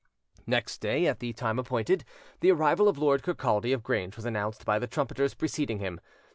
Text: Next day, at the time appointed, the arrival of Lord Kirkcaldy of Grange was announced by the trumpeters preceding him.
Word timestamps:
Next 0.47 0.79
day, 0.79 1.05
at 1.05 1.19
the 1.19 1.31
time 1.31 1.59
appointed, 1.59 2.05
the 2.39 2.51
arrival 2.51 2.89
of 2.89 2.97
Lord 2.97 3.21
Kirkcaldy 3.21 3.71
of 3.71 3.83
Grange 3.83 4.15
was 4.15 4.25
announced 4.25 4.65
by 4.65 4.79
the 4.79 4.87
trumpeters 4.87 5.35
preceding 5.35 5.77
him. 5.77 6.01